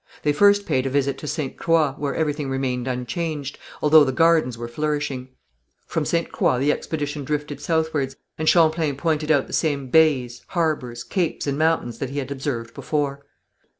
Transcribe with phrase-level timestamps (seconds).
[0.23, 1.55] They first paid a visit to Ste.
[1.57, 5.27] Croix, where everything remained unchanged, although the gardens were flourishing.
[5.85, 6.31] From Ste.
[6.31, 11.55] Croix the expedition drifted southwards, and Champlain pointed out the same bays, harbours, capes and
[11.59, 13.25] mountains that he had observed before.